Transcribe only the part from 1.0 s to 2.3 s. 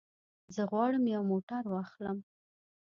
یو موټر واخلم.